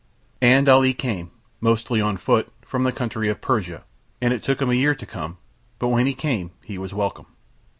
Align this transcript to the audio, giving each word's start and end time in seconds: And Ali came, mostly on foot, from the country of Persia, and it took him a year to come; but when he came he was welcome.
And 0.41 0.67
Ali 0.67 0.95
came, 0.95 1.29
mostly 1.59 2.01
on 2.01 2.17
foot, 2.17 2.51
from 2.65 2.81
the 2.81 2.91
country 2.91 3.29
of 3.29 3.39
Persia, 3.39 3.83
and 4.19 4.33
it 4.33 4.41
took 4.41 4.59
him 4.59 4.71
a 4.71 4.73
year 4.73 4.95
to 4.95 5.05
come; 5.05 5.37
but 5.77 5.89
when 5.89 6.07
he 6.07 6.15
came 6.15 6.49
he 6.65 6.79
was 6.79 6.91
welcome. 6.91 7.27